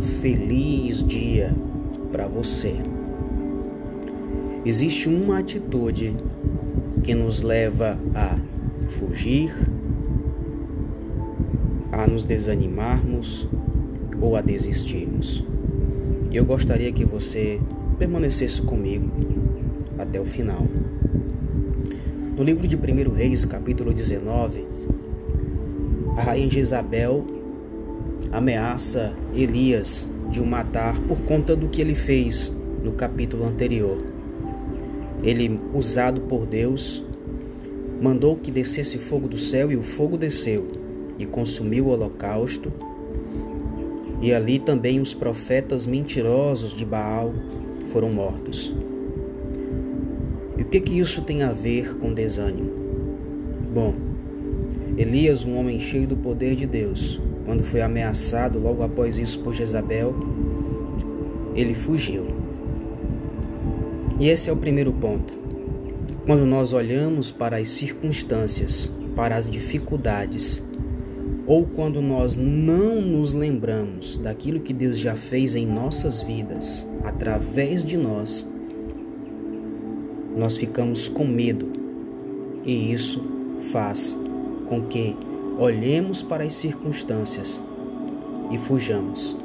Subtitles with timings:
[0.00, 1.54] Feliz dia
[2.10, 2.76] para você.
[4.64, 6.16] Existe uma atitude
[7.02, 8.38] que nos leva a
[8.88, 9.52] fugir,
[11.92, 13.48] a nos desanimarmos
[14.20, 15.44] ou a desistirmos.
[16.32, 17.60] Eu gostaria que você
[17.98, 19.08] permanecesse comigo
[19.98, 20.66] até o final.
[22.36, 24.66] No livro de 1 Reis, capítulo 19,
[26.16, 27.43] a rainha Jezabel
[28.32, 33.98] ameaça Elias de o matar por conta do que ele fez no capítulo anterior.
[35.22, 37.04] Ele, usado por Deus,
[38.00, 40.66] mandou que descesse fogo do céu e o fogo desceu
[41.18, 42.72] e consumiu o holocausto.
[44.20, 47.32] E ali também os profetas mentirosos de Baal
[47.90, 48.74] foram mortos.
[50.58, 52.70] E o que que isso tem a ver com desânimo?
[53.72, 53.94] Bom,
[54.96, 59.54] Elias, um homem cheio do poder de Deus, quando foi ameaçado logo após isso por
[59.54, 60.14] Jezabel,
[61.54, 62.26] ele fugiu.
[64.18, 65.38] E esse é o primeiro ponto.
[66.24, 70.62] Quando nós olhamos para as circunstâncias, para as dificuldades,
[71.46, 77.84] ou quando nós não nos lembramos daquilo que Deus já fez em nossas vidas, através
[77.84, 78.46] de nós,
[80.34, 81.68] nós ficamos com medo.
[82.64, 83.22] E isso
[83.60, 84.18] faz
[84.66, 85.14] com que
[85.58, 87.62] olhemos para as circunstâncias
[88.50, 89.36] e fujamos.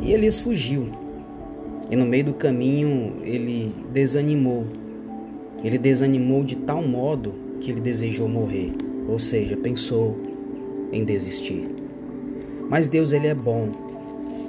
[0.00, 0.88] E Elias fugiu.
[1.90, 4.66] E no meio do caminho ele desanimou.
[5.62, 8.72] Ele desanimou de tal modo que ele desejou morrer,
[9.08, 10.16] ou seja, pensou
[10.92, 11.68] em desistir.
[12.68, 13.70] Mas Deus ele é bom.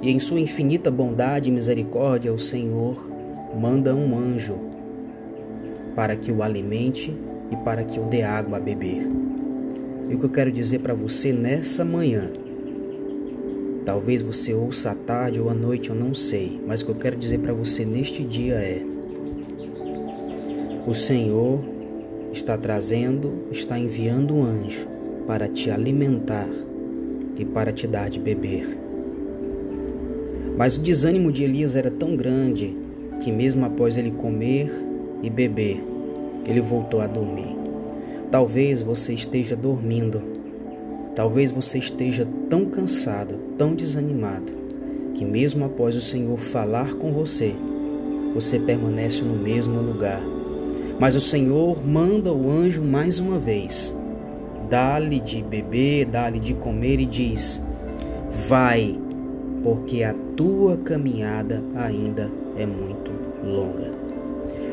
[0.02, 3.04] E em sua infinita bondade e misericórdia, o Senhor
[3.56, 4.56] manda um anjo
[5.96, 7.12] para que o alimente
[7.50, 9.27] e para que o dê água a beber.
[10.08, 12.30] E o que eu quero dizer para você nessa manhã,
[13.84, 16.96] talvez você ouça à tarde ou à noite, eu não sei, mas o que eu
[16.96, 18.82] quero dizer para você neste dia é:
[20.86, 21.60] o Senhor
[22.32, 24.88] está trazendo, está enviando um anjo
[25.26, 26.48] para te alimentar
[27.36, 28.78] e para te dar de beber.
[30.56, 32.74] Mas o desânimo de Elias era tão grande
[33.20, 34.70] que, mesmo após ele comer
[35.22, 35.82] e beber,
[36.46, 37.57] ele voltou a dormir.
[38.30, 40.22] Talvez você esteja dormindo.
[41.14, 44.52] Talvez você esteja tão cansado, tão desanimado,
[45.14, 47.54] que mesmo após o Senhor falar com você,
[48.34, 50.22] você permanece no mesmo lugar.
[51.00, 53.96] Mas o Senhor manda o anjo mais uma vez,
[54.68, 57.62] dá-lhe de beber, dá-lhe de comer e diz:
[58.46, 58.94] Vai,
[59.62, 63.10] porque a tua caminhada ainda é muito
[63.42, 63.90] longa.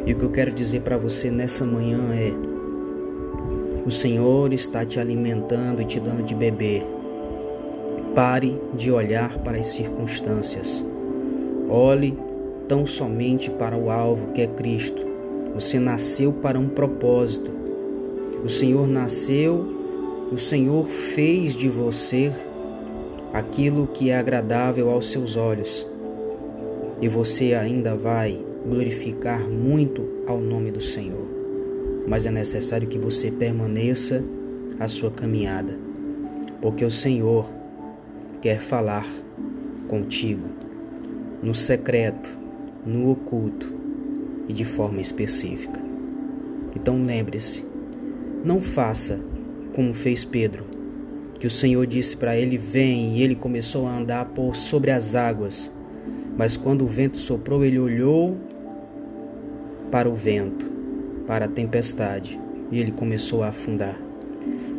[0.06, 2.55] E o que eu quero dizer para você nessa manhã é:
[3.86, 6.84] o Senhor está te alimentando e te dando de beber.
[8.16, 10.84] Pare de olhar para as circunstâncias.
[11.70, 12.18] Olhe
[12.68, 15.06] tão somente para o alvo que é Cristo.
[15.54, 17.52] Você nasceu para um propósito.
[18.44, 19.68] O Senhor nasceu,
[20.32, 22.32] o Senhor fez de você
[23.32, 25.88] aquilo que é agradável aos seus olhos.
[27.00, 31.45] E você ainda vai glorificar muito ao nome do Senhor
[32.08, 34.24] mas é necessário que você permaneça
[34.80, 35.78] a sua caminhada,
[36.62, 37.50] porque o Senhor
[38.42, 39.06] quer falar
[39.88, 40.48] contigo
[41.42, 42.38] no secreto,
[42.86, 43.74] no oculto
[44.48, 45.80] e de forma específica.
[46.76, 47.66] Então lembre-se,
[48.44, 49.20] não faça
[49.74, 50.66] como fez Pedro,
[51.40, 55.16] que o Senhor disse para ele: Vem, e ele começou a andar por sobre as
[55.16, 55.72] águas.
[56.38, 58.38] Mas quando o vento soprou, ele olhou
[59.90, 60.75] para o vento
[61.28, 62.40] para a tempestade
[62.72, 64.00] e ele começou a afundar.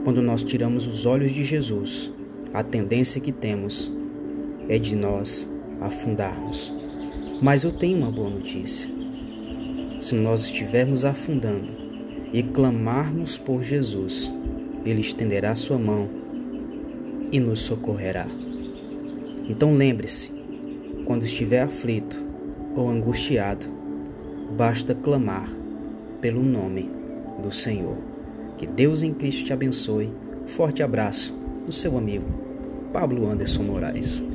[0.04, 2.12] Quando nós tiramos os olhos de Jesus,
[2.52, 3.92] a tendência que temos
[4.68, 6.72] é de nós afundarmos.
[7.42, 8.90] Mas eu tenho uma boa notícia.
[9.98, 11.72] Se nós estivermos afundando
[12.32, 14.32] e clamarmos por Jesus,
[14.84, 16.08] Ele estenderá sua mão
[17.32, 18.26] e nos socorrerá.
[19.48, 20.32] Então lembre-se,
[21.04, 22.16] quando estiver aflito
[22.74, 23.66] ou angustiado,
[24.56, 25.65] basta clamar
[26.20, 26.90] pelo nome
[27.42, 27.96] do Senhor.
[28.56, 30.12] Que Deus em Cristo te abençoe.
[30.46, 31.34] Forte abraço
[31.64, 32.26] do seu amigo
[32.92, 34.24] Pablo Anderson Moraes.